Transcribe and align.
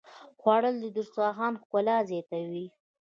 خوړل 0.39 0.75
د 0.81 0.85
دسترخوان 0.97 1.53
ښکلا 1.61 1.97
زیاتوي 2.09 2.65